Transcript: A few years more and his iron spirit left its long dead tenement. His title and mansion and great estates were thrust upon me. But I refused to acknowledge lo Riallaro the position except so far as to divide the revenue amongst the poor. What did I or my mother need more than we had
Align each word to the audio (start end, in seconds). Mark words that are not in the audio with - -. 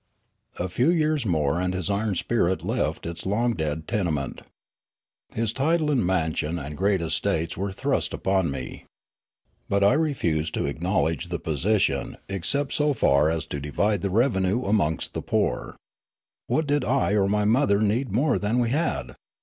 A 0.57 0.67
few 0.67 0.89
years 0.89 1.27
more 1.27 1.61
and 1.61 1.75
his 1.75 1.87
iron 1.91 2.15
spirit 2.15 2.63
left 2.65 3.05
its 3.05 3.23
long 3.27 3.51
dead 3.53 3.87
tenement. 3.87 4.41
His 5.35 5.53
title 5.53 5.91
and 5.91 6.03
mansion 6.03 6.57
and 6.57 6.75
great 6.75 7.01
estates 7.01 7.55
were 7.55 7.71
thrust 7.71 8.11
upon 8.11 8.49
me. 8.49 8.85
But 9.69 9.83
I 9.83 9.93
refused 9.93 10.55
to 10.55 10.65
acknowledge 10.65 11.25
lo 11.29 11.37
Riallaro 11.37 11.43
the 11.43 11.51
position 11.51 12.17
except 12.29 12.73
so 12.73 12.93
far 12.95 13.29
as 13.29 13.45
to 13.45 13.59
divide 13.59 14.01
the 14.01 14.09
revenue 14.09 14.65
amongst 14.65 15.13
the 15.13 15.21
poor. 15.21 15.77
What 16.47 16.65
did 16.65 16.83
I 16.83 17.11
or 17.11 17.27
my 17.29 17.45
mother 17.45 17.79
need 17.79 18.11
more 18.11 18.39
than 18.39 18.57
we 18.57 18.71
had 18.71 19.15